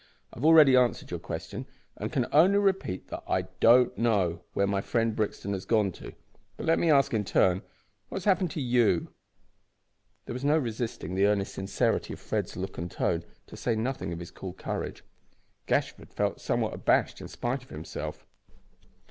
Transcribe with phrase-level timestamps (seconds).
[0.33, 4.65] I have already answered your question, and can only repeat that I don't know where
[4.65, 6.13] my friend Brixton has gone to.
[6.57, 7.61] But let me ask, in turn,
[8.09, 9.13] what has happened to you?"
[10.25, 14.11] There was no resisting the earnest sincerity of Fred's look and tone, to say nothing
[14.11, 15.03] of his cool courage.
[15.67, 18.25] Gashford felt somewhat abashed in spite of himself.